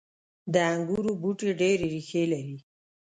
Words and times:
•د 0.53 0.55
انګورو 0.73 1.11
بوټي 1.21 1.49
ډیرې 1.59 1.85
ریښې 1.93 2.23
لري. 2.31 2.57